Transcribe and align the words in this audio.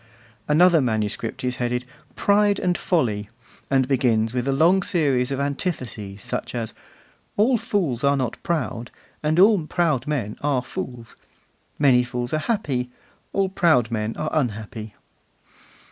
Another 0.47 0.81
manuscript 0.81 1.43
is 1.43 1.57
headed 1.57 1.85
'Pride 2.15 2.57
and 2.57 2.75
Folly,' 2.75 3.29
and 3.69 3.87
begins 3.87 4.33
with 4.33 4.47
a 4.47 4.51
long 4.51 4.81
series 4.81 5.29
of 5.29 5.39
antitheses, 5.39 6.23
such 6.23 6.55
as: 6.55 6.73
'All 7.37 7.55
fools 7.55 8.03
are 8.03 8.17
not 8.17 8.41
proud, 8.41 8.89
and 9.21 9.39
all 9.39 9.67
proud 9.67 10.07
men 10.07 10.37
are 10.41 10.63
fools. 10.63 11.15
Many 11.77 12.03
fools 12.03 12.33
are 12.33 12.39
happy, 12.39 12.89
all 13.31 13.47
proud 13.49 13.91
men 13.91 14.17
are 14.17 14.31
unhappy. 14.33 14.95